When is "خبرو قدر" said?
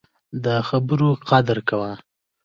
0.67-1.57